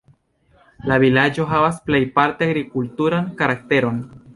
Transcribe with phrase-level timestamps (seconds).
[0.93, 4.07] La vilaĝo havas plejparte agrikulturan karakteron.